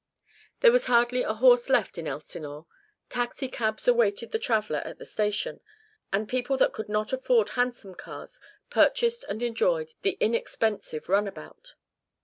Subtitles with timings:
[0.61, 2.65] There was hardly a horse left in Elsinore;
[3.07, 5.59] taxi cabs awaited the traveller at the station,
[6.11, 8.39] and people that could not afford handsome cars
[8.71, 11.75] purchased and enjoyed the inexpensive runabout.